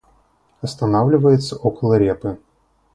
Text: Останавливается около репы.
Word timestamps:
Останавливается 0.63 1.55
около 1.57 1.95
репы. 1.99 2.39